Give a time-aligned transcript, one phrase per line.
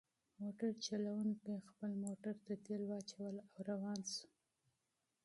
[0.41, 4.27] موټر چلونکي خپل موټر ته تیل واچول او روان شو.